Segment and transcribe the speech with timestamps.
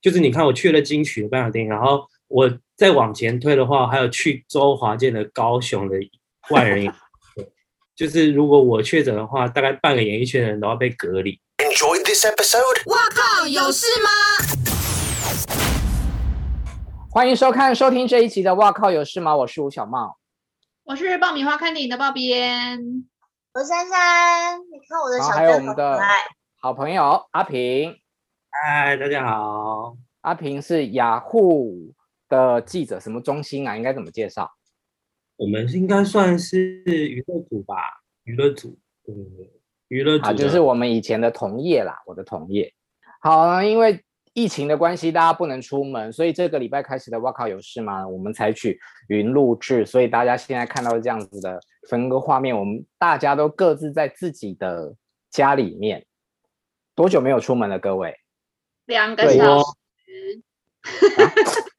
[0.00, 5.96] 就是你看我去了金曲的颁奖典礼，然后我再往前推的话，还有去周华健的高雄的
[6.50, 7.00] 万人演唱
[7.34, 7.50] 会，
[7.96, 11.40] 就是如果我确诊的话，大概半个演艺圈的人都要被隔离。
[11.56, 12.88] Enjoy this episode。
[12.88, 14.08] 哇靠，有事吗？
[17.10, 19.32] 欢迎收看、收听这一集的《哇靠有事吗》？
[19.36, 20.16] 我是吴小茂，
[20.84, 22.78] 我是爆米花看电影的爆编，
[23.52, 24.60] 我是珊珊。
[24.60, 26.00] 你看我的小，还有我们的
[26.60, 27.96] 好朋友阿平。
[28.50, 29.96] 嗨，大家好。
[30.22, 31.94] 阿平是雅虎
[32.28, 33.76] 的记者，什么中心啊？
[33.76, 34.50] 应该怎么介绍？
[35.36, 37.76] 我们应该算是娱乐组吧，
[38.24, 39.14] 娱乐组，嗯，
[39.88, 42.72] 娱乐组啊，就是我们以前的同业啦，我的同业。
[43.20, 44.04] 好，因为。
[44.34, 48.06] 疫情的关系，大家不能出门，所以这个礼拜开始的哇靠有事吗？
[48.06, 48.78] 我们采取
[49.08, 51.58] 云录制，所以大家现在看到这样子的
[51.88, 54.94] 分割画面，我们大家都各自在自己的
[55.28, 56.06] 家里面。
[56.94, 58.14] 多久没有出门了，各位？
[58.88, 60.42] 两个小时。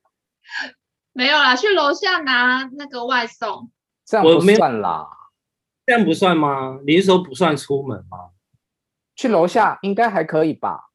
[1.12, 3.70] 没有啦，去楼下拿那个外送。
[4.06, 5.10] 这样不算啦。
[5.86, 6.80] 这样不算吗？
[6.86, 8.30] 你是说不算出门吗？
[9.16, 10.92] 去楼下应该还可以吧。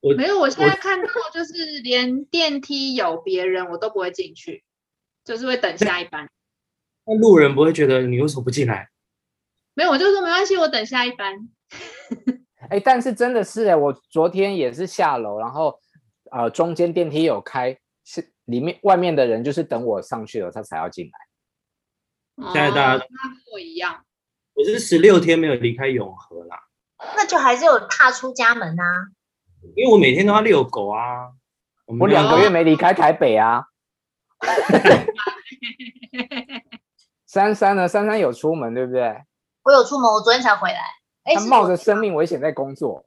[0.00, 4.64] 我没有，我现在看到就是连电梯有别人，我都不会进去，
[5.24, 6.28] 就是会等下一班。
[7.04, 8.88] 那路人不会觉得你为什么不进来？
[9.74, 11.48] 没有，我就说没关系，我等下一班。
[12.70, 15.78] 哎，但是真的是哎，我昨天也是下楼，然后
[16.30, 22.52] 呃中间电梯有开，是里面外面的人就是等我上去了，他才要进来。
[22.52, 23.08] 现在大家跟
[23.52, 24.04] 我一样，
[24.54, 26.58] 我是十六天没有离开永和啦，
[27.16, 29.08] 那就还是有踏出家门啊。
[29.74, 31.32] 因为我每天都要遛狗啊，
[32.00, 33.64] 我两个月没离开台北啊。
[37.26, 37.88] 珊珊呢？
[37.88, 39.22] 珊珊有出门对不对？
[39.64, 40.80] 我有出门，我昨天才回来。
[41.34, 43.06] 他冒着生命危险在工作。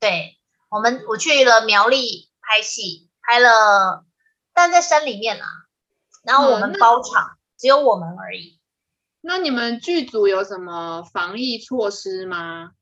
[0.00, 0.38] 对，
[0.70, 4.04] 我们我去了苗栗拍戏，拍了，
[4.52, 5.46] 但在山里面啊。
[6.24, 8.60] 然后我们包场，嗯、只有我们而已。
[9.20, 12.72] 那你们剧组有什么防疫措施吗？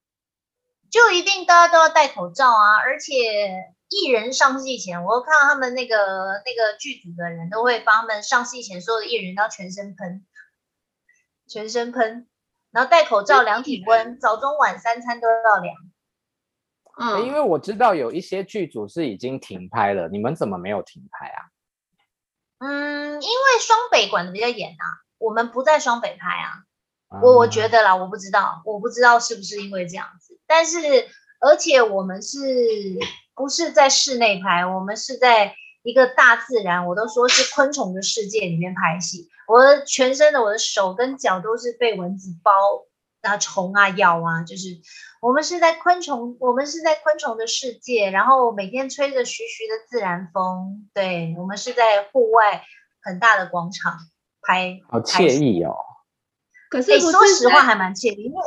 [0.90, 2.76] 就一定大家都要戴口罩啊！
[2.76, 3.12] 而且
[3.88, 10.24] 艺人上戏前，我看到他们那个那个剧组的人都会帮他们上戏前，所有的艺人都要全身喷，
[11.48, 12.28] 全身喷，
[12.76, 15.74] 然后戴口罩、量体温，早中晚三餐都要量。
[17.00, 21.40] 嗯，因为我知道有一些剧组是已经停拍了，你们怎么没有停拍啊？
[22.58, 24.84] 嗯，因为双北管的比较严啊，
[25.16, 26.52] 我们不在双北拍啊。
[27.22, 30.78] 我我觉得啦，我不知道，我不知道是不是因为这样子，但是
[31.40, 32.38] 而且我们是
[33.34, 34.66] 不是在室内拍？
[34.66, 35.54] 我们是在
[35.86, 39.28] 一个大自然，我都说是昆虫的世界里面拍戏。
[39.46, 42.50] 我的全身的我的手跟脚都是被蚊子包
[43.22, 44.80] 啊，虫啊咬啊，就是
[45.20, 50.90] 我们是在昆虫，我们是在昆虫的世界，然后每天吹着徐徐的自然风。
[50.92, 52.64] 对，我们是在户外
[53.00, 53.96] 很大的广场
[54.42, 55.76] 拍，好惬意哦。
[56.68, 58.42] 可是，不是、欸、说实话还蛮惬意，因为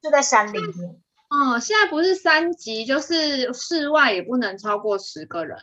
[0.00, 1.00] 就在山里面。
[1.32, 5.58] 嗯，现在不是三级，就是室外也不能超过十个人。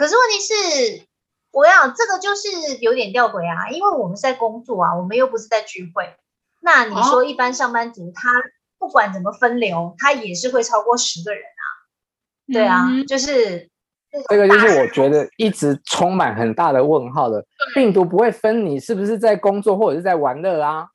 [0.00, 1.02] 可是问题是，
[1.52, 6.16] 我要这个就是有点吊诡啊，因为我们是在工作啊，我们又不是在聚会。
[6.62, 8.30] 那你说一般上班族，他
[8.78, 11.64] 不管怎么分流，他也是会超过十个人啊。
[12.50, 13.68] 对啊，嗯、就是
[14.30, 17.44] 这个就是我觉得一直充满很大的问号的，
[17.74, 20.86] 病毒不会分你是不是在工作或者是在玩乐啊。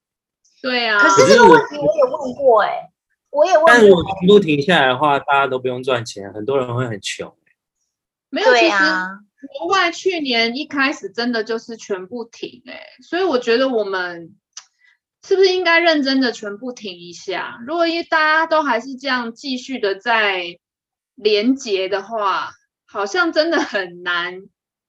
[0.64, 2.92] 对啊，可是这个问题我也问过哎、欸，
[3.30, 3.68] 我也问过。
[3.68, 7.32] 但如果全部停下来的话，大家都不用赚钱，很多人会很穷。
[8.35, 8.84] 没有，其实
[9.57, 14.35] 国外去年一开始真的就是全部停哎、欸，所以我觉得我们
[15.25, 17.57] 是不是应该认真的全部停一下？
[17.66, 20.59] 如果一大家都还是这样继续的在
[21.16, 22.51] 连结的话，
[22.85, 24.41] 好像真的很难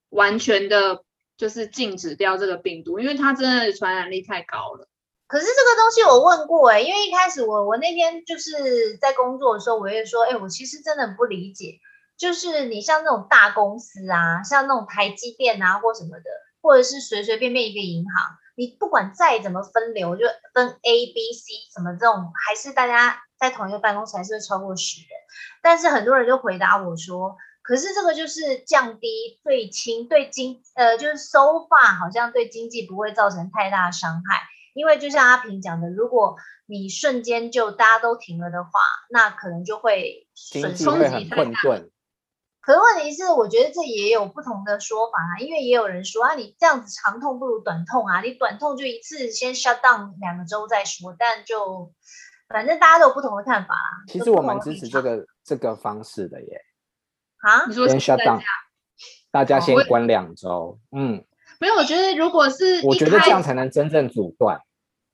[0.08, 1.04] 完全的，
[1.36, 4.88] 就是禁止掉这个病毒，因为它真的传染力太高了。
[5.28, 11.78] 可是这个东西我问过哎、欸，因为一开始我我那天就是在工作的时候，我也说，哎、欸，我其实真的很不理解，
[12.18, 16.24] 就是你像那种大公司啊，像那种台积电啊或什么的，
[16.62, 20.24] 或者是随随便便一个银行，你不管再怎么分流，就
[20.54, 25.08] 分 A、B、C 什么这种，还是大家在同一个办公室还是会超过十人。
[25.62, 34.42] 但是很多人就回答我说，可是这个就是降低最轻对经呃，就是 so far 好像对经济不会造成太大伤害。
[34.74, 36.36] 因为就像阿平讲的，如果
[36.66, 38.70] 你瞬间就大家都停了的话，
[39.10, 41.50] 那可能就会损冲击太大。
[42.66, 45.38] 可是问题是，我觉得这也有不同的说法啊。
[45.38, 51.14] 因为也有人说啊，你这样子长痛不如短痛啊，你短痛就一次先 shut down 两个周再说。
[51.16, 51.92] 但就
[52.48, 54.02] 反正大家都有不同的看法啊。
[54.08, 56.60] 其实我蛮支持这个这个方式的耶。
[57.38, 57.66] 啊？
[57.68, 58.40] 你说先 shut down，
[59.30, 60.48] 大家先关两周。
[60.50, 61.24] 哦、嗯，
[61.60, 64.60] 没有，我觉得如果是我觉得这样才能真正阻断。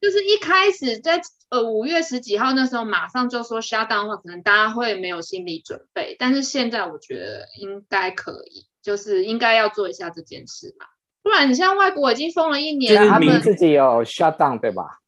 [0.02, 6.16] 就是一开始在呃五月十几号那时候马上就说 shut down 的话，可能大家会没有心理准备。
[6.18, 10.86] 但是现在我觉得应该可以，就是应该要做一下这件事嘛。
[11.22, 14.98] 不然你像外国已经封了一年了，他们自己有 shut down 对吧？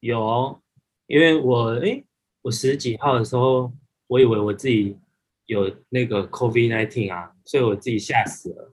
[0.00, 0.60] 有，
[1.06, 2.04] 因为我诶，
[2.42, 3.72] 我十几号的时候，
[4.06, 4.98] 我以为我自己
[5.46, 8.70] 有那个 COVID nineteen 啊，所以我自己吓死了。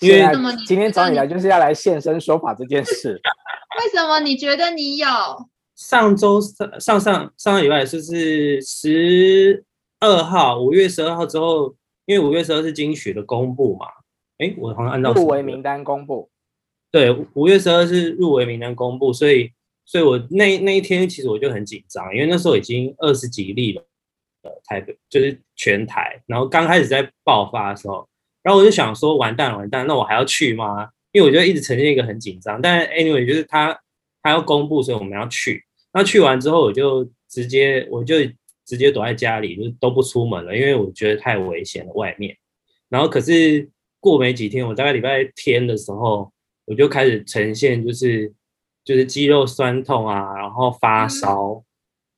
[0.00, 3.20] 因为今天找你来就是要来现身说法这件事。
[3.80, 5.06] 为什么你觉得你有？
[5.76, 9.64] 上周上上上上个礼拜就是十
[10.00, 11.74] 二号，五月十二号之后，
[12.04, 13.86] 因为五月十二是金曲的公布嘛。
[14.38, 16.30] 哎，我好像按照入围名单公布。
[16.90, 19.52] 对，五月十二是入围名单公布，所以，
[19.84, 23.84] 所以我那那一天其实我就很紧张，因为那时候已经二十几例了，
[24.42, 28.08] 呃，台北就是全台，然后刚开始在爆发的时候，
[28.48, 30.88] 然后我就想说，完蛋了，完蛋，那我还要去吗？
[31.12, 33.78] 因为我就一直呈现一个很紧张，但 anyway 就是他
[34.22, 35.62] 他要公布，所以我们要去。
[35.92, 38.14] 那去完之后，我就直接我就
[38.64, 42.34] 直接躲在家里，就都不出门了，因为我觉得太危险了外面。
[42.88, 43.68] 然后可是
[44.00, 46.32] 过没几天，我大概礼拜天的时候，
[46.64, 48.32] 我就开始呈现就是
[48.82, 51.62] 就是肌肉酸痛啊，然后发烧，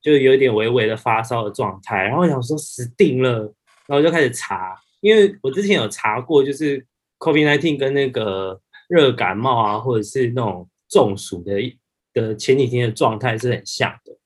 [0.00, 2.05] 就有点微微的发烧的状态。
[2.05, 3.53] 然后我想说死定了，
[3.88, 6.87] 然后我就开始查，因为我之前有查过，就是
[7.19, 8.61] COVID-19 跟那个。
[8.91, 11.55] 热感冒啊，或者是那种中暑的
[12.12, 14.19] 的前几天的状态是很像的，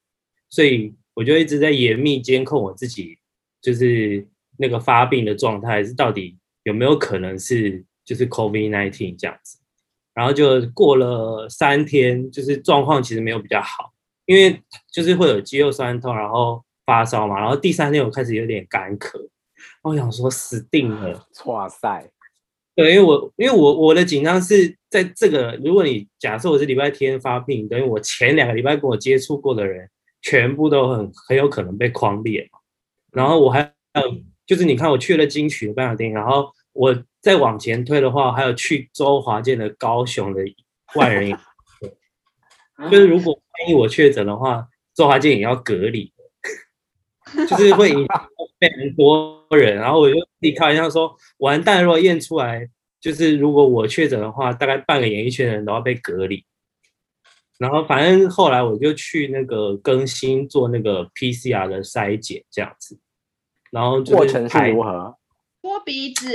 [0.49, 3.19] 所以我就一直在严密监控我自己，
[3.61, 4.27] 就是
[4.57, 9.59] 那个发病的状态是到底有没有可能是就是 COVID-19 这样子，
[10.15, 13.93] 然后就过了三天，就是状况其实没有比较好，
[14.25, 19.29] 因为就是会有肌肉酸痛，然后发烧嘛，然后第三天我开始有点干咳，
[19.83, 22.11] 我想说死定了， 哇塞！
[22.75, 29.89] 对，因为我因为我我的紧张是在这个，如果你假设我是礼拜天发病，等于我前两个礼拜跟我接触过的人，
[30.23, 32.59] 全部都很很有可能被框裂嘛。
[33.13, 34.03] 然后我还有
[34.47, 40.43] 就是你看我去了金曲的颁奖典礼，然后我再往前推的话，还有去周华健的高雄的
[40.97, 41.47] 万人演唱
[42.81, 46.13] 会，就是如果万一我确诊的话，周华健也要隔离，
[47.49, 48.29] 就是会影响
[48.61, 52.69] 非常多人，然后我就自己开玩笑说，完蛋，如果验出来，
[53.01, 56.45] 就是如果我确诊的话，大概半个演艺圈的人都要被隔离。
[57.59, 62.99] 然后反正后来我就去那个更新做那个 PCR 的筛检，这样子。
[63.71, 65.17] 然后过程是如何？
[65.63, 66.29] 摸鼻子。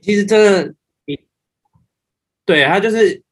[0.00, 0.74] 其实真的，
[1.06, 1.18] 你
[2.44, 3.22] 对他就是，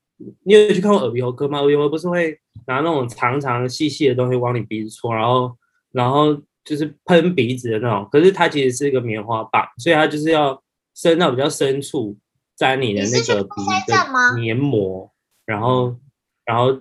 [0.45, 1.59] 你有去看过耳鼻喉科吗？
[1.59, 5.57] 耳鼻喉不是会拿那种长长细细的东西往你鼻子戳，然后，
[5.93, 6.41] 然后。
[6.71, 10.63] 就是喷鼻子的那种，可是它其实是一个棉花棒，所以它就是要
[10.95, 12.17] 伸到比较深处，
[12.55, 13.51] 沾你的那个鼻
[13.89, 15.13] 的黏膜，
[15.45, 15.97] 然后，
[16.45, 16.81] 然后，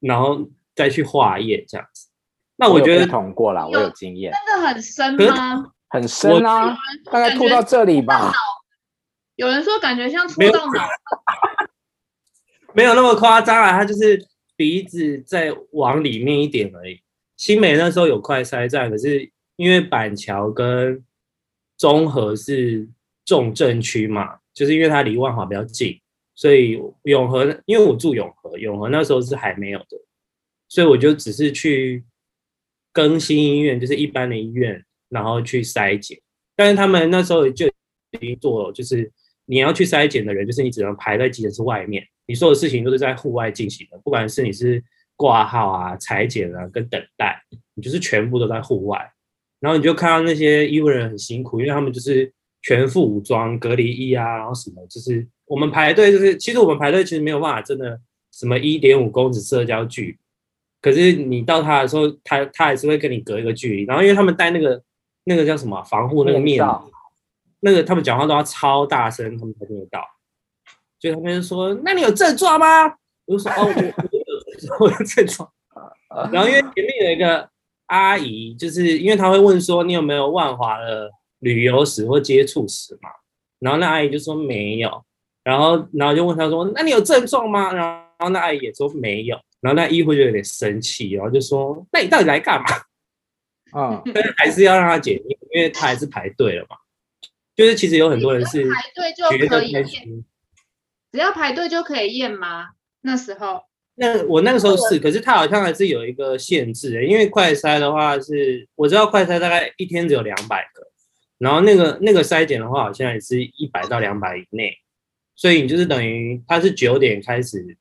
[0.00, 2.08] 然后再去化液这样子。
[2.56, 4.32] 那我觉得捅过了，我有经验。
[4.32, 5.70] 真的很深吗？
[5.90, 8.32] 很深啊，大概吐到这里吧。
[9.36, 10.88] 有人说感觉像戳到脑，
[12.74, 17.00] 没有那么夸张啊，它就是鼻子再往里面一点而已。
[17.40, 19.26] 新美那时候有快筛站，可是
[19.56, 21.02] 因为板桥跟
[21.78, 22.86] 中和是
[23.24, 25.98] 重症区嘛，就是因为它离万华比较近，
[26.34, 29.96] 所以永和，因为我住永和，永和那时候是还没有的，
[30.68, 32.04] 所以我就只是去
[32.92, 36.20] 更新医院，就是一般的医院，然后去筛检。
[36.54, 39.10] 但是他们那时候就已经做了，就是
[39.46, 44.84] 你要去筛检的人，就是你只能排在急诊室外面，你所有事情都是在户外进行的，不管是你是。
[45.20, 47.42] 挂号啊、裁剪啊、跟等待，
[47.74, 49.12] 你就是全部都在户外，
[49.60, 58.00] 然后你就看到那些医护人员很辛苦，因为他们就是全副武装、隔离衣啊，然后什么，就是我们排队，就是其实我们排队其实没有办法真的
[58.32, 60.18] 什么一点五公尺社交距离，
[60.80, 64.82] 可是你到他的时候，他他还是会跟你隔一个距离，然后因为他们戴那个
[65.24, 66.90] 那个叫什么防护那个面罩，
[67.60, 70.02] 那个他们讲话都要超大声，他们才听得到，
[70.98, 72.86] 所以他们就说：“那你有症状吗？”
[73.28, 73.66] 我就说：“哦。
[74.10, 74.19] 我”
[74.78, 75.50] 我的症状，
[76.32, 77.48] 然后因为前面有一个
[77.86, 81.10] 阿姨，就是因为她会问说你有没有万华的
[81.40, 83.10] 旅游史或接触史嘛，
[83.58, 85.04] 然后那阿姨就说没有，
[85.42, 87.72] 然后然后就问她说那你有症状吗？
[87.72, 92.66] 然后那阿姨也说没有，然后那医护就有点生气，然后就说那你到底来干嘛？
[93.72, 96.76] 啊、嗯，但是还是要让他检验，因为他还是排队了嘛，
[97.54, 100.24] 就是其实有很多人是排队就可以验，
[101.12, 102.70] 只要排队就可以验吗？
[103.02, 103.69] 那时候？
[104.00, 110.82] 那我那个时候是，可是它好像还是有一个限制的，因为快筛的话是，我知道快筛大概一天只有两百个，
[111.36, 114.74] 然后那个那个筛检的话，好像也是一百到两百以内，
[115.36, 117.76] 所以你就是等于他是九点开始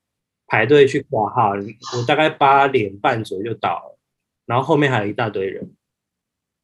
[0.46, 3.98] 排队去挂号，我大概八点半左右就到了，
[4.46, 5.74] 然后后面还有一大堆人，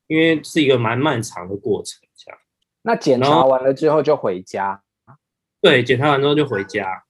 [0.07, 2.37] 因为是一个蛮漫长的过程，这样。
[2.81, 4.83] 那检查完了之后就回家？
[5.61, 7.05] 对，检查完之后就回家，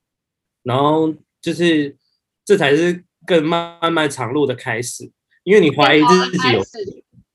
[0.62, 1.12] 然后
[1.42, 1.98] 就是
[2.46, 5.12] 这才是更漫漫长路的开始，
[5.44, 6.62] 因为你怀疑自己有。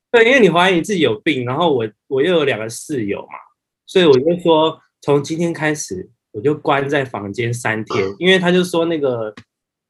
[0.09, 3.37] 对，因为你怀疑你自己有病，然后我我又有两个室友嘛，
[3.85, 9.33] 所以我就说从今天开始我就关在房间三天，因为他就说那个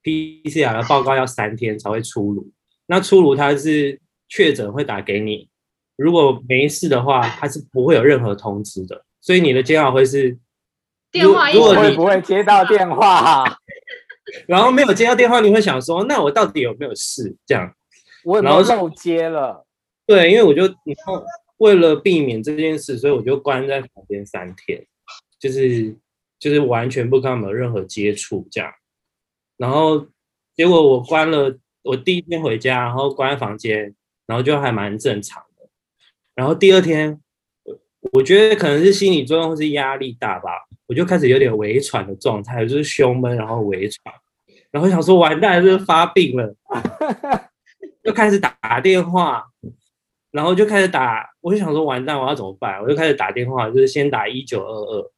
[0.04, 2.52] PCR 的报告要三天才会出炉，
[2.86, 4.00] 那出炉他是
[4.30, 5.50] 确诊会打给你，
[5.96, 10.38] 如果没事的话他是不会有任何通知的，所以你的煎熬会是
[11.12, 13.44] 电话，如果你不会接到电话，
[14.48, 17.36] 然后没有接到电话，你会想说那我到底有没有事？
[17.46, 17.74] 这样，
[18.24, 19.66] 我然后漏接了。
[20.06, 21.14] 对，因为我就你看，
[21.58, 24.86] 为了避免这件事，所以我就关在房间三天，
[25.40, 25.96] 就是
[26.40, 28.72] 就是完全不跟他们有任何接触这样。
[29.58, 30.08] 然后
[30.56, 33.94] 结果我关了，我第一天回家，然后关在房间，
[34.26, 35.70] 然后就还蛮正常的。
[36.36, 37.22] 然后第二天，
[38.14, 40.50] 我觉得可能是心理作用或是压力大吧，
[40.92, 44.14] 我就开始有点微喘的状态，就是胸闷，然后微喘，
[44.72, 46.54] 然后想说完蛋，是发病了，
[48.04, 49.46] 就开始打电话。
[50.32, 52.82] 然后就开始打，我就想说完蛋，我要怎么办？
[52.82, 55.12] 我就开始打电话，就是先打一九二二，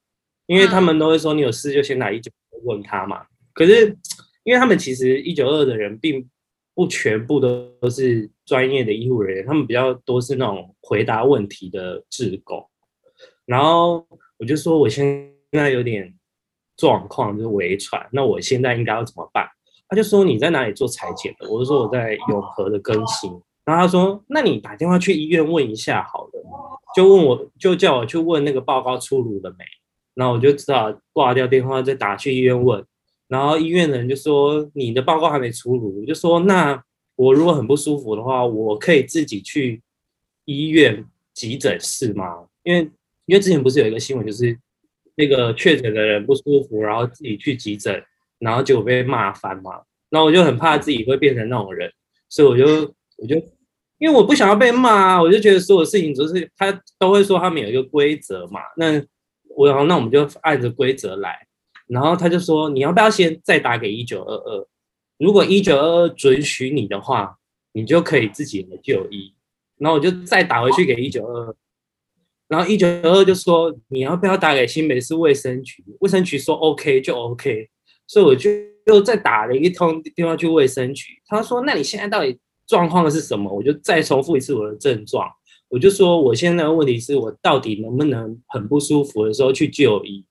[0.45, 2.31] 因为他们都会说你有事就先打一九
[2.65, 3.25] 问他嘛。
[3.53, 3.97] 可是
[4.43, 6.27] 因为他们其实一九二二的人并
[6.75, 12.67] 不全部都都是专业的医护人员，他们比较多是那种回答问题的志工。
[13.45, 14.05] 然后
[14.37, 15.05] 我就说我现
[15.61, 16.13] 在有点
[16.77, 19.47] 状况，就是微喘，那我现在应该要怎么办？
[19.87, 21.49] 他就说你在哪里做采检的？
[21.49, 23.29] 我就说我在永和的更新。
[23.65, 26.31] 然后他说：“那你打电话去医院问一下好了，
[26.93, 29.63] 就问我就叫我去问那个报告出炉了没？
[30.15, 32.83] 然后我就只好挂掉电话，再打去医院问。
[33.27, 36.83] 然后医院的人就说你的报告还没出炉，我就说那
[37.15, 39.81] 我如果很不舒服的话，我可以自己去
[40.45, 42.45] 医院急诊室吗？
[42.63, 42.81] 因为
[43.25, 44.59] 因为之前不是有一个新闻，就是
[45.15, 48.03] 那个确诊的人不舒服，然后自己去急诊，
[48.39, 49.81] 然后就被骂翻嘛。
[50.09, 51.91] 然后我就很怕自己会变成那种人，
[52.29, 53.35] 所以我就。”我就
[53.99, 59.01] 因为我不想要被骂啊，我就觉得所有事情都是他都会说他们有一个规则嘛，那
[59.55, 61.45] 我然后那我们就按着规则来，
[61.87, 64.67] 然后他就说你要不要先再打给一九二二，
[65.19, 67.37] 如果一九二二准许你的话，
[67.71, 69.31] 你就可以自己来就医，
[69.77, 71.55] 然后我就再打回去给一九二二，
[72.47, 77.69] 然后一九二二就说你要不要打给新北市卫生局，卫生局说 OK 就 OK，
[78.07, 78.49] 所以我就
[78.87, 82.39] 又再打了一通电话去卫生局，他说那你现在到底？
[82.65, 83.53] 状况是什么？
[83.53, 85.29] 我就再重复一次我的症状。
[85.67, 90.25] 我就说，我现在的问题是我到底能不能很不舒服的时候去就医？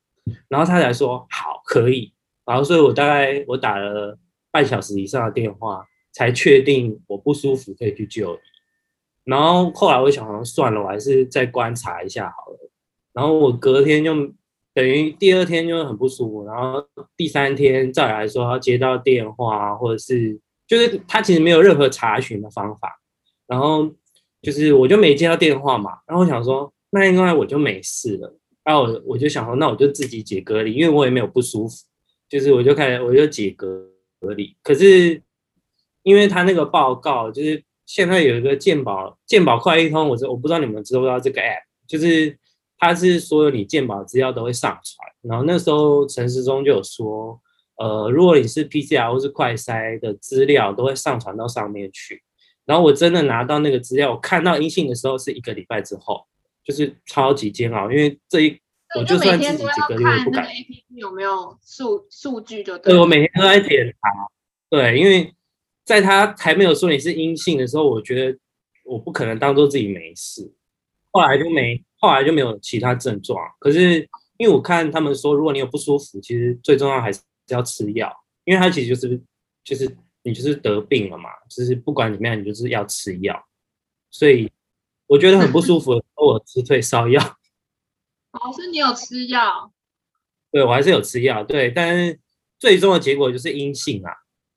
[0.49, 2.11] 然后他才说好，可以。
[2.47, 4.19] 然后所以我大概我打了
[4.51, 8.39] 半小时以上的电话，才确定我不舒服可以去就医。
[9.25, 12.71] 然后后来我想，算了，我还是再观察一下好了。
[13.13, 14.15] 然后我隔天就
[14.75, 16.87] 等于第二天就很不舒服，然后
[17.17, 20.41] 第三天再来说要接到电话或者是。
[20.65, 22.99] 就是他其实没有任何查询的方法，
[23.47, 23.93] 然后
[24.41, 31.85] 就是我就没接到电话嘛，然后我想说那应该我就没事了，然后我我就想说那我就自己解隔离，因为我也没有不舒服，
[32.27, 33.87] 就是我就开始我就解隔
[34.19, 34.57] 隔离。
[34.63, 35.21] 可是
[36.05, 37.63] 因为他那个报告就是
[37.95, 42.35] 现在有一个健保健保快一通，我我不知道你们知不知道这个 app，就是
[42.79, 47.39] 它是所有你健保资料都会上传，然后那时候陈时中就有说。
[47.77, 52.23] 呃，如果你是 PCR 或是快筛的资料，都会上传到上面去。
[52.65, 56.25] 然后我真的拿到那个资料，我看到阴性的时候是一个礼拜之后，
[56.63, 58.57] 就是超级煎熬，因为这一
[58.97, 60.47] 我就算自己几个月不敢。
[60.47, 62.93] APP 有没有数数据就对。
[62.93, 64.29] 对，我每天都在检查。
[64.71, 65.35] 对，因为
[65.85, 68.39] 在他还没有说你是阴性的时候，我觉得
[68.85, 70.53] 我不可能当做自己没事。
[71.11, 73.39] 后来就没，后来就没有其他症状。
[73.59, 74.01] 可是
[74.39, 77.21] 因为我看他们说，如果你有不舒服，其实最重要还是。
[77.49, 78.11] 要吃药，
[78.45, 79.21] 因为它其实就是
[79.65, 83.47] 就是你就是得病了嘛，就是不管怎么样，你就是要吃药。
[84.11, 84.51] 所以
[85.09, 87.21] 我觉得很不舒服的时候，我吃退烧药。
[88.31, 89.71] 哦，是你有吃药？
[90.53, 91.43] 对，我还是有吃药。
[91.43, 92.21] 对，但是
[92.59, 94.13] 最终的结果就是阴性啊。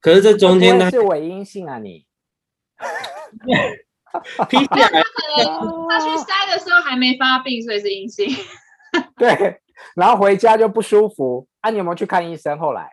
[0.06, 0.92] 可是这中间呢？
[0.92, 2.06] 是伪阴性啊你？
[3.48, 8.30] 你 PCR 可能他去筛的时候还没发病，所以是阴性。
[9.18, 9.60] 对，
[9.96, 11.48] 然后回家就不舒服。
[11.62, 12.56] 啊，你有没有去看医生？
[12.60, 12.88] 后来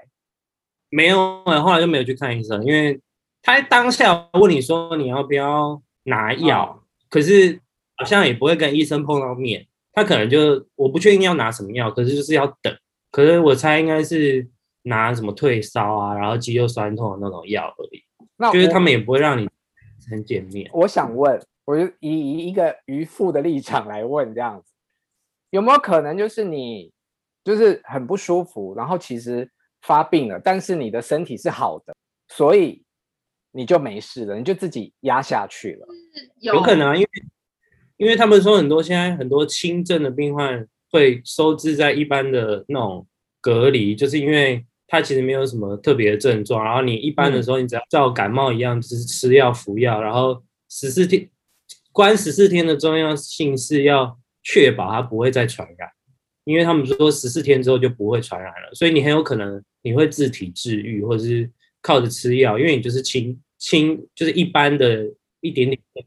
[0.88, 2.98] 没有，后来就没有去看医生，因为
[3.42, 7.60] 他当下问你说你要不要拿药，嗯、可是
[7.96, 12.74] 好像也不会跟医生碰到面，他可能就我不确定要拿什么药，可是就是要等。
[13.10, 14.48] 可是我猜应该是
[14.82, 18.02] 拿什么退烧啊，然后肌肉酸痛的那种药而已。
[18.36, 19.48] 那就是他们也不会让你
[20.10, 20.68] 很见面。
[20.72, 24.72] 我想问，我就以以一个渔夫的立场来问，这样子
[25.50, 26.90] 有没有可能就是你
[27.44, 29.48] 就是很不舒服，然后其实
[29.82, 31.94] 发病了，但是你的身体是好的，
[32.28, 32.82] 所以
[33.52, 35.86] 你就没事了，你就自己压下去了？
[36.40, 37.08] 有，有可能啊，因为
[37.98, 43.06] 因为他们说很多现在很多轻症的病患会收治在一般的那种
[43.40, 44.66] 隔离，就是因为。
[44.92, 51.30] 它其实没有什么特别的症状，然后你一般的时候，你只要照感冒一样，就是吃药服药，然后十四天
[51.92, 55.88] 关十四天的重要性是要确保它不会再传染，
[56.44, 65.06] 因为他们说十四天之后就不会传染了，所以你很有可能你会自体治愈，或者是靠着吃药，因为你就是轻轻就是一般的
[65.40, 66.04] 一点点的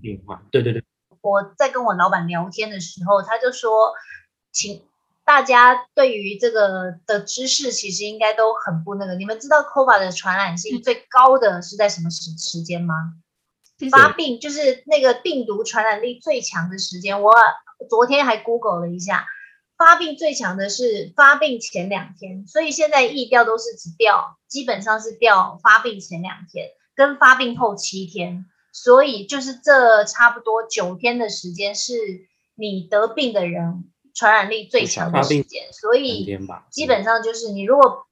[0.00, 0.40] 病患。
[0.52, 0.84] 对对对，
[1.20, 3.92] 我在跟我老板聊天的时候，他就说，
[4.52, 4.82] 请。
[5.30, 9.14] 大家对于这个的知识其实应该都很不那个。
[9.14, 12.94] 你们知道 COVID 的传染性最高的是在什么时时间吗？
[13.92, 17.22] 发病就是那个病毒传染力最强的时间。
[17.22, 17.32] 我
[17.88, 19.24] 昨天还 Google 了一下，
[19.78, 22.44] 发病最强的是发病前两天。
[22.48, 28.46] 所以现在疫调都是只调，基本上是调发病前两天跟发病后七天。
[28.72, 31.92] 所以就是这差不多九天的时间是
[32.56, 33.84] 你得病的人。
[34.14, 36.38] 传染力最强的时间，所以
[36.70, 38.06] 基本上就是你如果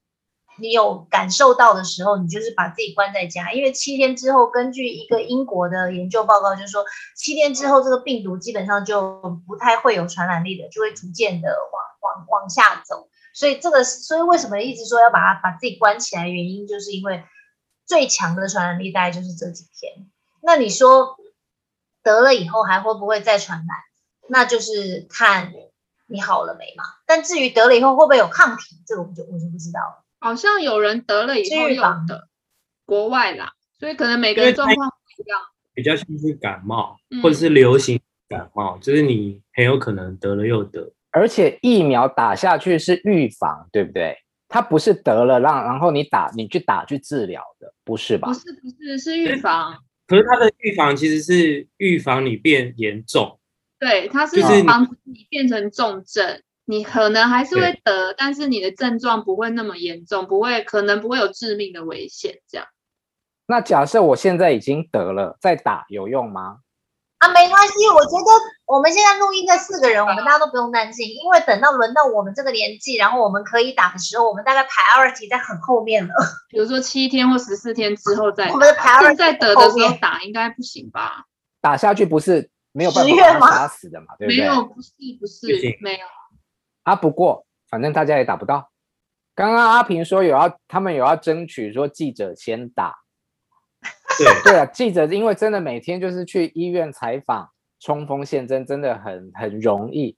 [0.61, 6.83] 你有感受到的时候，你就是把自己关在家，因为七天之后，根据一个英国的研究报告，就是说
[7.15, 13.07] 七天之后这个病毒基本上就不太会有传染力的，就会逐渐的往往往下走。
[13.33, 16.27] 所以这个，所以为什么一直说要把它把自己关起来？
[16.27, 17.23] 原因就是因为
[17.85, 20.09] 最强的传染力大概就是这几天。
[20.41, 21.15] 那你说
[22.03, 23.67] 得了以后还会不会再传染？
[24.27, 25.53] 那就是看。
[26.09, 26.83] 你好了没嘛？
[27.05, 30.03] 但至于得了以后会不会有抗体，这个我就我就不知道了。
[30.19, 32.27] 好像有人得了以后有的，
[32.85, 35.39] 国外啦，所以可能每个人状况不一样。
[35.73, 40.91] 比较像是感冒，或者是流行感冒，嗯，就是你很有可能得了又得。
[41.11, 44.17] 而且疫苗打下去是预防，对不对？
[44.49, 48.27] 它不是得了让然后你打你去打去治疗的，不是吧？
[48.27, 49.77] 不是不是是预防。
[50.07, 53.38] 可是它的预防其实是预防你变严重。
[53.79, 62.39] 对，它是防止你变成重症，就是，你可能还是会得，但是你的症状不会那么严重，不会，可能不会有致命的危险。
[62.49, 62.67] 这样。
[63.47, 66.57] 那假设我现在已经得了，再打有用吗？
[67.19, 68.31] 啊，没关系，我觉得
[68.65, 76.13] 我们现在录音的四个人，我们大家都不用担心，因为等到轮到我们这个年纪，然后我们可以打的时候，我们大概 priority 在很后面了。
[76.49, 81.25] 比如说七天或十四天之后再打，我们的 priority 现在得的时候打应该不行吧？
[81.59, 82.49] 打下去不是？
[82.71, 83.05] 没有办
[83.39, 84.39] 法打死的嘛，对不对？
[84.39, 85.47] 没有，不是，不是，
[85.81, 86.05] 没有。
[86.83, 88.71] 啊，不过反正大家也打不到。
[89.35, 92.95] 刚刚阿平说有要，他们有要争取说记者先打。
[94.17, 100.17] 对对啊，记者因为真的每天就是去医院采访、冲锋陷阵，真的很很容易。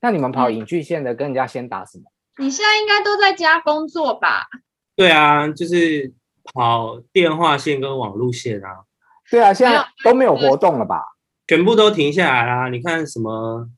[0.00, 2.04] 那你们跑影剧线的，跟人家先打什么？
[2.38, 4.46] 你现在应该都在家工作吧？
[4.94, 6.12] 对啊，就是
[6.44, 8.84] 跑电话线跟网路线啊。
[9.30, 11.02] 对啊，现在都没有活动了吧？
[11.52, 12.70] 全部都停下来啦！
[12.70, 13.68] 你看什么？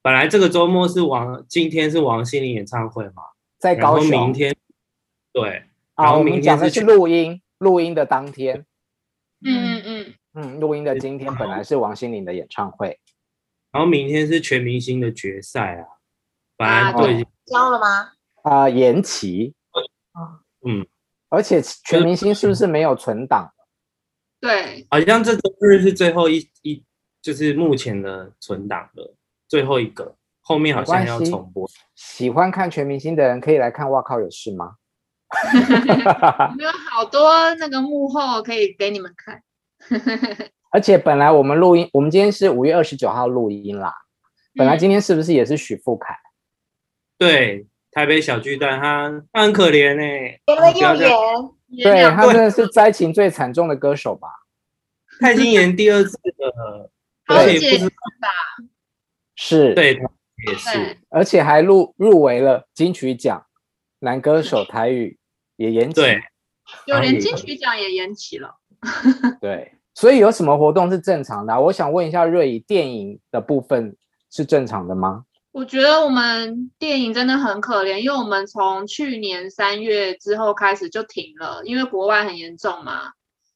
[0.00, 3.24] 本来这个周末是王，今天是王心凌演唱会嘛，
[3.58, 4.08] 在高雄。
[4.08, 4.56] 明天，
[5.30, 5.64] 对，
[5.94, 8.64] 然后明天是去录音，录音的当天。
[9.44, 12.98] 嗯嗯嗯嗯，录音的今天本来是王心凌的演唱会，
[13.70, 15.84] 然后明天是全明星的决赛啊，
[16.56, 18.12] 本来都已经交了吗？
[18.44, 19.52] 啊，延期。
[20.66, 20.86] 嗯，
[21.28, 23.52] 而且全明星是不是没有存档？
[24.40, 26.82] 对，好像这周日是最后一一，
[27.24, 29.14] 就是目前的存档的
[29.48, 31.66] 最后一个，后面好像要重播。
[31.94, 33.90] 喜欢看全明星的人可以来看。
[33.90, 34.74] 哇靠，有事吗？
[36.60, 39.42] 有好多那个幕后可以给你们看。
[40.70, 43.94] 而且本来我们录音，我们今天是五月二十九号录音啦。
[44.54, 46.12] 本来今天是不是也是许富凯？
[46.12, 46.28] 嗯、
[47.16, 51.84] 对，台北小巨蛋，他他很可怜哎，演了又演。
[51.84, 54.28] 对，他真的是灾情最惨重的歌手吧？
[55.20, 56.90] 他已经演第二次了，
[57.26, 58.28] 而且不是吧？
[59.36, 59.94] 是，对，
[60.46, 63.46] 也是，而且还入入围了金曲奖，
[64.00, 65.18] 男歌手台语
[65.56, 66.22] 也延期，对，
[66.86, 68.56] 就连金曲奖也延期了。
[69.40, 71.60] 对，所以有什么活动是正常的啊？
[71.60, 73.96] 我想问一下瑞怡，电影的部分
[74.30, 75.24] 是正常的吗？
[75.52, 83.12] 我觉得我们电影真的很可怜，因为我们从去年三月之后开始就停了，因为国外很严重嘛。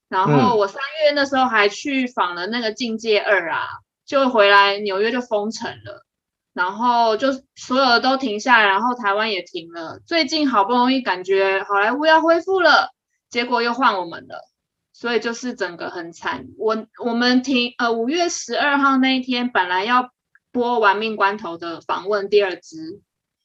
[0.08, 3.66] 然后我三月那时候还去访了那个《境界二》啊，
[4.06, 6.06] 就回来纽约就封城了，
[6.54, 10.00] 然后就所有的都停下来，然后台湾也停了。
[10.06, 12.90] 最近好不容易感觉好莱坞要恢复了，
[13.28, 14.48] 结果又换我们了，
[14.94, 16.46] 所以就是整个很惨。
[16.56, 20.10] 我我们停呃五月十二号那一天本来要
[20.50, 23.02] 播《玩命关头》的访问第二支，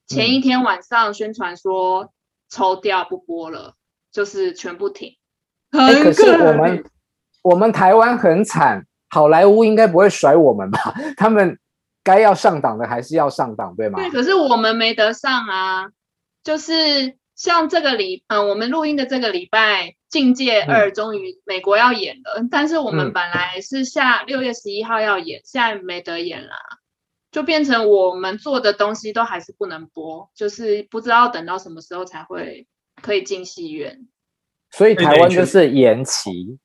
[0.08, 2.14] 前一天晚上宣传说
[2.50, 3.76] 抽掉不播了，
[4.14, 5.18] 就是全部停。
[5.74, 6.84] 欸、可是我们
[7.42, 10.94] 我们台湾很惨，好莱坞应该不会甩我们吧？
[11.18, 11.58] 他们
[12.04, 14.00] 该要上档的还是要上档，对吗？
[14.00, 15.90] 对，可是我们没得上啊。
[16.44, 26.58] 就是像这个礼，嗯、呃，我们录音的这个礼拜，《�境界二》终于美国要演了，嗯、但是我们本来是下六月十一号要演，嗯、现在没得演啦，
[27.32, 32.68] 就变成我们做的东西都还是不能播，就是不知道等到什么时候才会
[33.02, 34.06] 可以进戏院。
[34.76, 36.58] 所以台湾就是延期，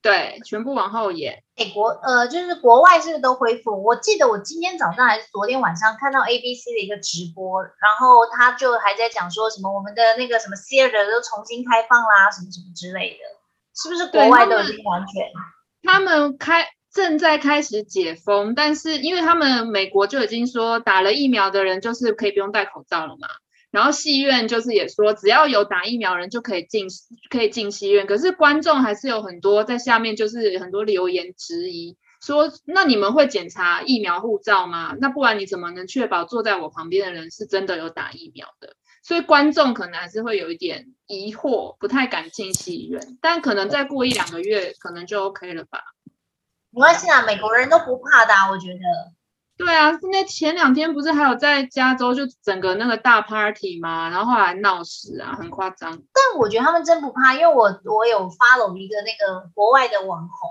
[0.00, 1.42] 对，全部往后延。
[1.56, 3.82] 美国呃，就是国外是不是都恢复？
[3.82, 13.24] 我记得我今天早上还是昨天晚上看到 ABC 的一个直播，然后他就还在讲说什么我们的那个什么 theater 都重新开放啦，什么什么之类的，
[13.74, 15.26] 是不是国外都已经完全？
[15.82, 23.26] 他们开正在开始解封，但是因为他们美国就已经说打了疫苗的人就是可以不用戴口罩了嘛。
[23.70, 26.86] 然后戏院就是也说，只要有打疫苗人就可以进，
[27.28, 28.06] 可以进戏院。
[28.06, 34.96] 可是观众还是有很多在下面，就是很多留言质疑，说那你们会检查疫苗护照吗？
[35.00, 38.74] 那不然你怎么能确保坐在我旁边的人是真的有打疫苗的？
[39.02, 43.18] 所以观众可能还是会有一点疑惑，不太敢进戏院。
[43.20, 45.80] 但可能再过一两个月，可能就 OK 了吧？
[46.70, 48.78] 没关系啊，美国人都不怕的，我觉得。
[49.58, 54.08] 对啊，那前两天不是还有在加州就整个那个大 party 吗？
[54.08, 55.90] 然后后来闹事啊，很夸张。
[55.90, 60.50] 但我觉得他们真不怕，因为我我有 follow 一个那个国外的网红，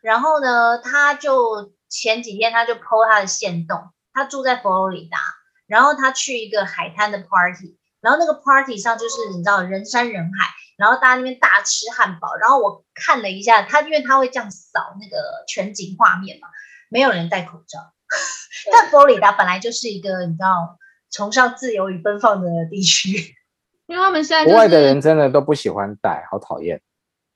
[0.00, 3.78] 然后呢，他就前几天他就 po 他的限动，
[4.14, 5.18] 他住在佛罗里达，
[5.66, 16.48] 然后他去一个海滩的 party，然后那个 party 上就是你知道人山人海，然后大家那边大吃汉堡，然后我看了一下他，因为他会这样扫那个全景画面嘛，
[16.88, 17.92] 没有人戴口罩。
[18.72, 20.78] 但佛罗里达本来就是一个你知道
[21.10, 23.34] 崇尚自由与奔放的地区，
[23.86, 26.80] 因为他们现在、就是、国外的人真的都不喜欢戴，好讨厌。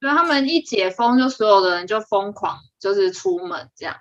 [0.00, 3.96] 对，他们一解封，就所有的人就疯狂就是出门这样，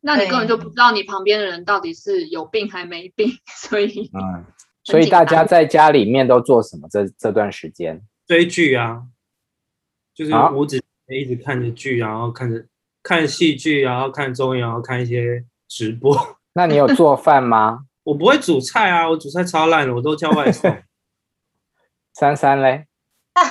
[0.00, 3.30] 那你根本就不知道你旁边的人到底是有病还没病，
[3.62, 4.44] 所以嗯，
[4.84, 6.88] 所以大家在家里面都做什么？
[6.90, 9.02] 这这段时间追剧啊，
[10.14, 12.66] 就是我只一直看着剧，然后看着
[13.02, 15.44] 看戏剧，然后看综艺，然后看一些。
[15.68, 16.16] 直播？
[16.54, 17.80] 那你有做饭吗？
[18.04, 20.70] 我不会煮菜啊，我煮菜超烂的，我都叫外送。
[22.14, 22.86] 珊珊嘞？
[23.34, 23.42] 啊，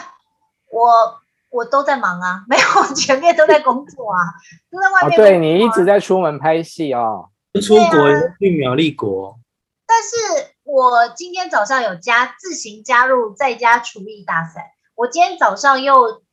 [0.71, 1.19] 我
[1.51, 4.19] 我都在忙啊，没有，前面都在工作啊，
[4.71, 5.13] 都在外面、啊。
[5.13, 7.29] 哦，对，你一直在出门拍戏哦，
[7.61, 9.37] 出国去苗栗国。
[9.85, 16.23] 但是我今天早上有加自行加入在家厨艺大赛，我今天早上又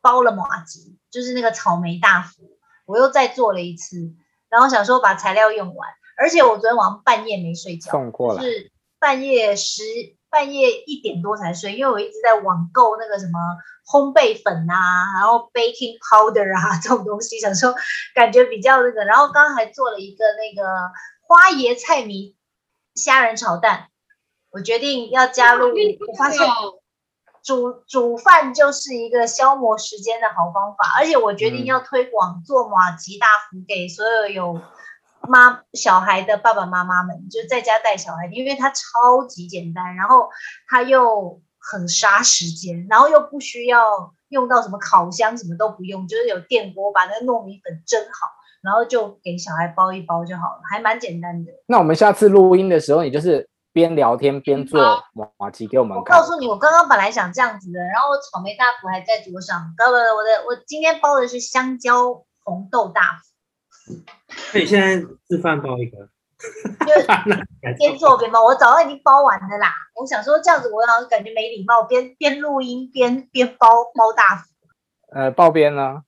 [0.00, 4.12] 包了麻吉，就是那个草莓大福，我又再做了一次。
[4.54, 9.82] 然后想说把材料用完，而且我昨天晚上半夜没睡觉，送过来是半夜十
[10.30, 13.40] 半夜一点多才睡，因为我一直在网购那个什么
[13.84, 17.74] 烘焙粉啊，然后 baking powder 啊这种东西，想说
[18.14, 20.68] 感觉比较那个，然后刚刚还做了一个那个
[21.26, 22.36] 花椰菜米
[22.94, 23.88] 虾仁炒蛋，
[24.52, 25.74] 我决定要加入，
[26.06, 26.46] 我发现。
[27.44, 34.60] 煮煮饭就是一个消磨时间的好方法，而且我决定要推广做马吉大福给所有有
[35.28, 40.30] 妈小孩的爸爸妈妈们，就在家带小孩，因为它超级简单，然后
[40.68, 48.26] 它又很杀时间，然后又不需要用到什么烤箱，什么都不用，就是有电锅把那个糯米粉蒸好，
[48.62, 51.52] 然后就给小孩包一包就好了，还蛮简单的。
[51.66, 53.46] 那我们下次录音的时候，你就是。
[53.74, 54.80] 边聊天边做
[55.36, 56.16] 马吉给我们看。
[56.16, 59.74] 我告诉你，我刚刚本来想这样子的，然后我草莓大福还在桌上。
[59.76, 63.94] 不不，我的我今天包的是香蕉红豆大福。
[64.54, 64.96] 那你现在
[65.28, 66.08] 示范包一个。
[66.38, 66.92] 就
[67.78, 69.72] 边做边包，我早上已经包完了啦。
[69.96, 74.44] 我想说这样子，我好像感觉没礼貌，边边录音边边包包大福。
[75.12, 76.02] 呃，包边呢？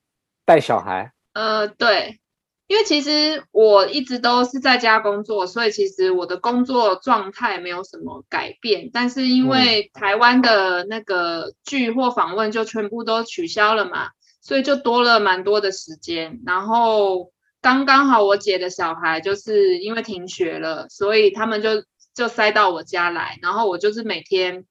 [0.44, 1.12] 带小孩？
[1.32, 2.20] 呃，对。
[2.68, 8.90] 因为其实我一直都是在家工作，所以其实我的工作状态没有什么改变。
[8.92, 14.08] 但是因为台湾的那个剧或访问就全部都取消了嘛，
[14.40, 16.40] 所以就多了蛮多的时间。
[16.44, 21.84] 然后刚刚好我姐的小孩就是因为停学了，所以他们就
[22.16, 23.38] 就塞到我家来。
[23.42, 24.64] 然后我就是每天，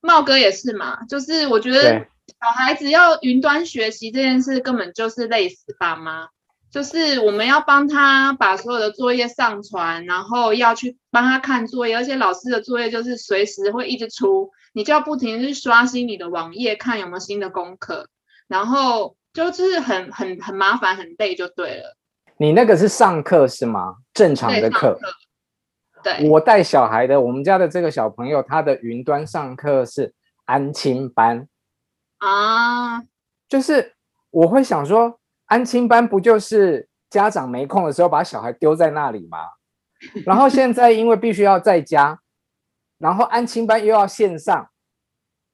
[0.00, 2.06] 茂哥也是嘛，就是我觉得
[2.40, 6.28] 小孩子要云端学习这件事根本就是累死爸妈。
[6.74, 18.08] 就是我们要帮他把所有的作业上传，然后要去帮他看作业，而且老师的作业就是随时会一直出，你就要不停地去刷新你的网页，看有没有新的功课，
[18.48, 21.96] 然后就是很很很麻烦，很累就对了。
[22.38, 23.98] 你那个是上课是吗？
[24.12, 24.98] 正常的课。
[26.02, 26.28] 对。
[26.28, 30.12] 我带小孩的，我们家的这个小朋友，他的云端上课是
[30.44, 31.46] 安亲班。
[32.18, 33.00] 啊。
[33.48, 33.94] 就是
[34.30, 35.20] 我会想说。
[35.46, 39.38] 安亲班不就是家长没空的时候把小孩丢在那里吗？
[40.24, 42.18] 然后现在因为必须要在家，
[42.98, 44.68] 然后安亲班又要线上，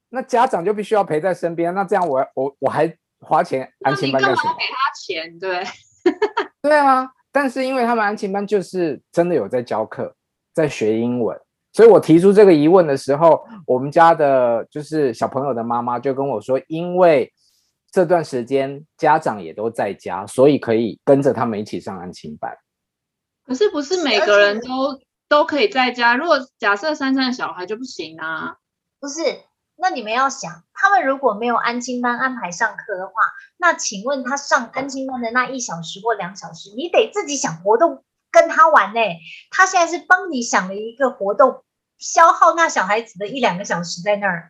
[0.09, 1.73] 那家长就必须要陪在身边。
[1.73, 4.53] 那这样我我我还花钱安亲班干什么？
[4.57, 5.39] 给他钱？
[5.39, 5.63] 对，
[6.61, 7.09] 对啊。
[7.31, 10.13] 但是因为他们安亲班就是真的有在教课，
[10.53, 11.39] 在学英文，
[11.71, 17.31] 所以我提出这个疑问的时候，我们家的就是小朋友的妈妈就跟我说，因为。
[17.91, 22.57] 这段时间家长也都在家，所以可以跟着他们一起上安亲班。
[23.45, 26.15] 可是不是每个人都都可以在家？
[26.15, 28.55] 如果假设珊珊的小孩就不行啊？
[28.99, 29.21] 不是，
[29.75, 33.13] 那你们要想，他们如果没有安亲班安排上课的话，
[33.57, 39.01] 那请问他上安亲班的那一小时或两小时，你得自己想活动跟他玩呢？
[39.49, 41.65] 他现在是帮你想了一个活动，
[41.97, 44.49] 消耗那小孩子的一两个小时在那儿。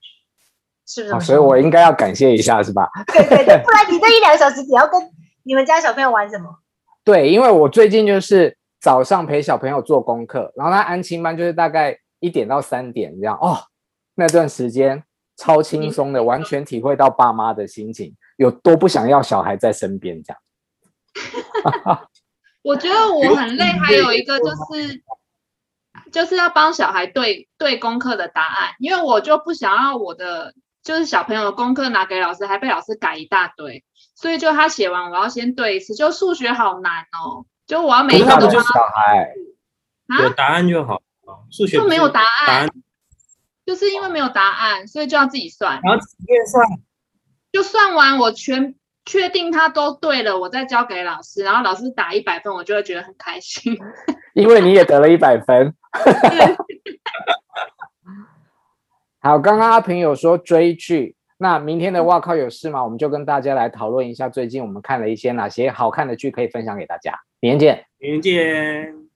[0.94, 1.20] 是不是、哦？
[1.22, 2.90] 所以我应该要感谢一下，是吧？
[3.14, 5.00] 对 对对， 不然你这一两个小时你要跟
[5.44, 6.50] 你们家小朋友玩什么？
[7.06, 13.58] 对，因为我最近就是早上陪小朋友做功课，然后他安亲班就是大概一点到三点这样哦，
[14.16, 15.02] 那段时间
[15.38, 22.00] 超轻松的，嗯、完全体会到爸妈的心情有多不想要小孩在身边这样。
[22.64, 25.02] 我觉得我很累，还有一个就是。
[26.12, 33.84] 就是要帮小孩对对功课的答案，因为我就不想要我的就是小朋友的功课拿给老师，还被老师改一大堆，
[34.16, 35.94] 所以就他写完我要先对一次。
[35.94, 38.62] 就数学好难哦，就我要每一个都帮他。
[38.62, 39.34] 小孩
[40.24, 41.02] 有答案就好，
[41.52, 42.70] 数学就没有答案，答案，
[43.66, 45.80] 就是因为没有答案，所以就要自己算。
[45.84, 46.66] 然后自己算，
[47.52, 53.78] 就算完我全确定他都对了，我再交给老师，然后老师打一百分，我就会觉得很开心。
[54.34, 55.74] 因为你也得了一百分。
[59.24, 62.84] 好，刚刚阿平有说追剧，那明天的哇靠有事吗？
[62.84, 67.14] 我们就跟大家来讨论一下最近我们看了一些哪些好看的剧，可以分享给大家。
[67.40, 69.11] 明天见，明天见。